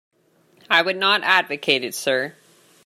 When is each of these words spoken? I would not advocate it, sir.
I 0.67 0.81
would 0.81 0.95
not 0.97 1.21
advocate 1.21 1.83
it, 1.83 1.93
sir. 1.93 2.33